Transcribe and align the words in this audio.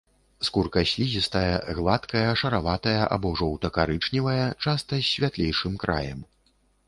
Скурка 0.47 0.81
слізістая, 0.91 1.53
гладкая, 1.79 2.23
шараватая 2.43 3.03
або 3.17 3.33
жоўта-карычневая, 3.41 4.47
часта 4.67 4.93
з 5.03 5.07
святлейшым 5.11 5.73
краем. 5.85 6.19